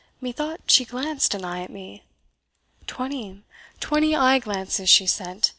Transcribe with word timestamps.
methought 0.19 0.59
she 0.65 0.83
glanced 0.83 1.35
an 1.35 1.45
eye 1.45 1.61
at 1.61 1.69
me." 1.69 2.01
"Twenty 2.87 3.43
twenty 3.79 4.15
eye 4.15 4.39
glances 4.39 4.89
she 4.89 5.05
sent! 5.05 5.49